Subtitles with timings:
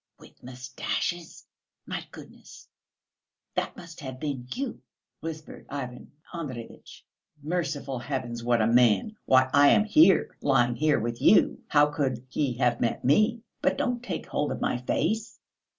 [0.17, 1.45] "With moustaches!
[1.85, 2.67] My goodness,
[3.53, 4.81] that must have been you,"
[5.19, 7.05] whispered Ivan Andreyitch.
[7.43, 9.15] "Merciful heavens, what a man!
[9.25, 11.61] Why, I am here, lying here with you!
[11.67, 13.43] How could he have met me?
[13.61, 15.39] But don't take hold of my face."